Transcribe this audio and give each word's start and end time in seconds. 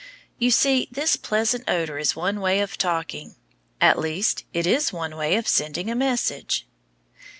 You 0.39 0.49
see, 0.49 0.87
this 0.91 1.15
pleasant 1.15 1.69
odor 1.69 1.99
is 1.99 2.15
one 2.15 2.39
way 2.41 2.59
of 2.61 2.75
talking; 2.75 3.35
at 3.79 3.99
least 3.99 4.45
it 4.51 4.65
is 4.65 4.91
one 4.91 5.15
way 5.15 5.35
of 5.35 5.47
sending 5.47 5.91
a 5.91 5.95
message. 5.95 6.65